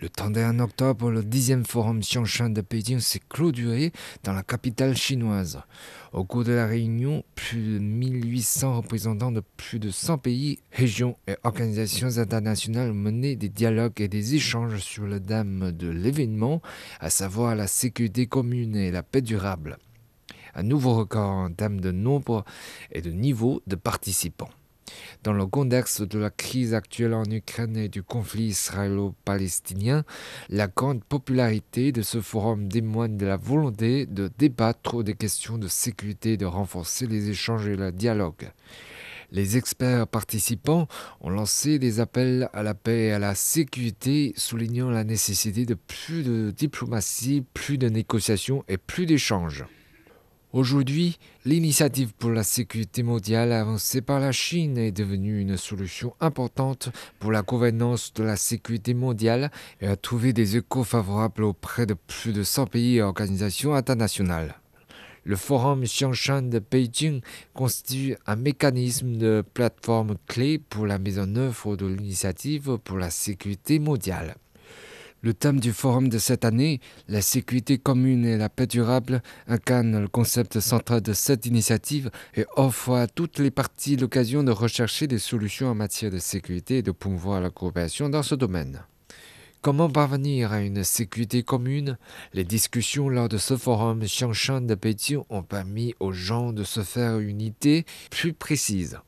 [0.00, 3.92] Le 31 octobre, le 10e forum Xiangshan de Pékin s'est clôturé
[4.24, 5.60] dans la capitale chinoise.
[6.14, 11.18] Au cours de la réunion, plus de 1800 représentants de plus de 100 pays, régions
[11.28, 16.62] et organisations internationales mené des dialogues et des échanges sur le thème de l'événement,
[16.98, 19.76] à savoir la sécurité commune et la paix durable.
[20.54, 22.46] Un nouveau record en termes de nombre
[22.90, 24.48] et de niveau de participants.
[25.22, 30.04] Dans le contexte de la crise actuelle en Ukraine et du conflit israélo-palestinien,
[30.48, 35.68] la grande popularité de ce forum témoigne de la volonté de débattre des questions de
[35.68, 38.50] sécurité et de renforcer les échanges et le dialogue.
[39.32, 40.88] Les experts participants
[41.20, 45.74] ont lancé des appels à la paix et à la sécurité, soulignant la nécessité de
[45.74, 49.64] plus de diplomatie, plus de négociations et plus d'échanges.
[50.52, 56.88] Aujourd'hui, l'initiative pour la sécurité mondiale avancée par la Chine est devenue une solution importante
[57.20, 61.94] pour la gouvernance de la sécurité mondiale et a trouvé des échos favorables auprès de
[61.94, 64.56] plus de 100 pays et organisations internationales.
[65.22, 67.20] Le forum Xiangshan de Beijing
[67.54, 73.10] constitue un mécanisme de plateforme clé pour la mise en œuvre de l'initiative pour la
[73.10, 74.34] sécurité mondiale.
[75.22, 80.00] Le thème du forum de cette année, la sécurité commune et la paix durable, incarne
[80.00, 85.06] le concept central de cette initiative et offre à toutes les parties l'occasion de rechercher
[85.06, 88.82] des solutions en matière de sécurité et de promouvoir la coopération dans ce domaine.
[89.60, 91.98] Comment parvenir à une sécurité commune?
[92.32, 96.82] Les discussions lors de ce forum Xiangshan de Pékin ont permis aux gens de se
[96.82, 98.98] faire une idée plus précise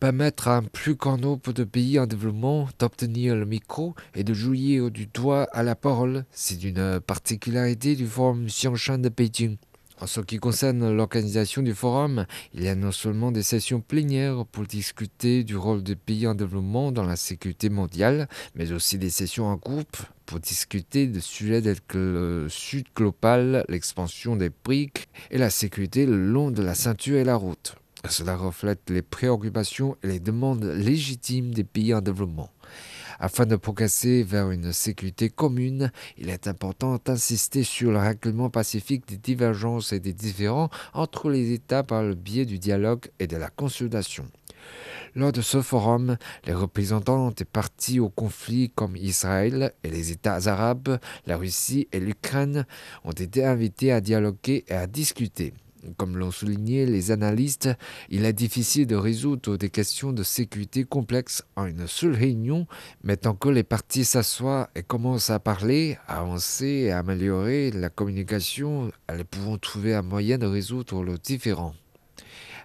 [0.00, 4.34] permettre à un plus grand nombre de pays en développement d'obtenir le micro et de
[4.34, 6.24] jouir du droit à la parole.
[6.30, 9.56] C'est une particularité du forum Xiangshan de Pékin.
[9.98, 14.44] En ce qui concerne l'organisation du forum, il y a non seulement des sessions plénières
[14.44, 19.08] pour discuter du rôle des pays en développement dans la sécurité mondiale, mais aussi des
[19.08, 19.96] sessions en groupe
[20.26, 26.04] pour discuter de sujets tels que le sud global, l'expansion des briques et la sécurité
[26.04, 27.76] le long de la ceinture et la route.
[28.08, 32.50] Cela reflète les préoccupations et les demandes légitimes des pays en développement.
[33.18, 39.08] Afin de progresser vers une sécurité commune, il est important d'insister sur le règlement pacifique
[39.08, 43.36] des divergences et des différends entre les États par le biais du dialogue et de
[43.36, 44.26] la consultation.
[45.14, 50.46] Lors de ce forum, les représentants des partis au conflit comme Israël et les États
[50.48, 52.66] arabes, la Russie et l'Ukraine
[53.04, 55.54] ont été invités à dialoguer et à discuter.
[55.96, 57.70] Comme l'ont souligné les analystes,
[58.10, 62.66] il est difficile de résoudre des questions de sécurité complexes en une seule réunion,
[63.04, 67.70] mais tant que les parties s'assoient et commencent à parler, à avancer et à améliorer
[67.70, 71.74] la communication, elles pourront trouver un moyen de résoudre le différend.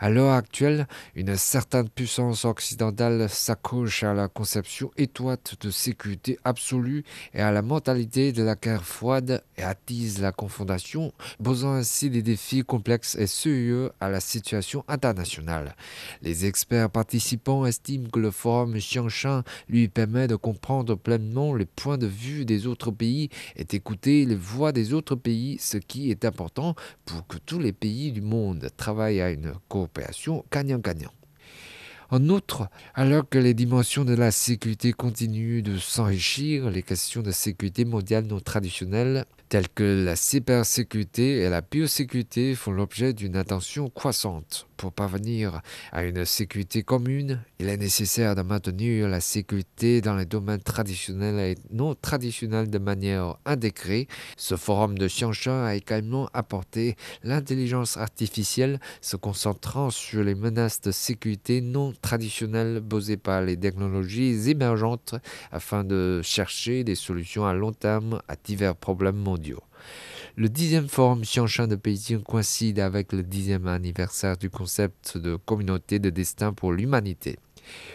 [0.00, 0.86] À l'heure actuelle,
[1.16, 7.02] une certaine puissance occidentale s'accroche à la conception étroite de sécurité absolue
[7.34, 12.22] et à la mentalité de la guerre froide et attise la confondation, posant ainsi des
[12.22, 15.74] défis complexes et sérieux à la situation internationale.
[16.22, 21.98] Les experts participants estiment que le forum Xiangshan lui permet de comprendre pleinement les points
[21.98, 26.24] de vue des autres pays et d'écouter les voix des autres pays, ce qui est
[26.24, 29.87] important pour que tous les pays du monde travaillent à une coopération
[30.50, 31.12] gagnant-gagnant.
[32.10, 37.30] En outre, alors que les dimensions de la sécurité continuent de s'enrichir, les questions de
[37.30, 43.88] sécurité mondiale non traditionnelles telles que la cybersécurité et la biosécurité font l'objet d'une attention
[43.88, 44.66] croissante.
[44.76, 45.60] Pour parvenir
[45.90, 51.40] à une sécurité commune, il est nécessaire de maintenir la sécurité dans les domaines traditionnels
[51.40, 54.06] et non traditionnels de manière intégrée.
[54.36, 56.94] Ce forum de Xiangshan a également apporté
[57.24, 64.48] l'intelligence artificielle, se concentrant sur les menaces de sécurité non traditionnelles posées par les technologies
[64.48, 65.16] émergentes
[65.50, 69.37] afin de chercher des solutions à long terme à divers problèmes mondiaux.
[70.36, 75.98] Le dixième forum Xiangshan de Pékin coïncide avec le dixième anniversaire du concept de communauté
[75.98, 77.38] de destin pour l'humanité.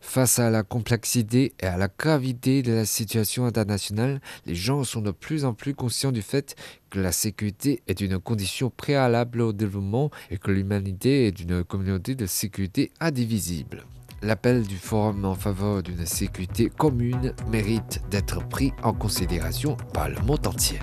[0.00, 5.00] Face à la complexité et à la gravité de la situation internationale, les gens sont
[5.00, 6.54] de plus en plus conscients du fait
[6.90, 12.14] que la sécurité est une condition préalable au développement et que l'humanité est une communauté
[12.14, 13.84] de sécurité indivisible.
[14.22, 20.18] L'appel du forum en faveur d'une sécurité commune mérite d'être pris en considération par le
[20.22, 20.78] monde entier.